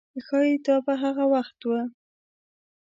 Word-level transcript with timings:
ښایي 0.25 0.55
دا 0.65 0.75
به 0.85 0.93
هغه 1.03 1.25
وخت 1.33 1.59
و. 1.63 1.71